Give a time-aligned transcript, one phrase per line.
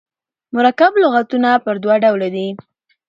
[0.55, 2.47] مرکب لغاتونه پر دوه ډوله دي.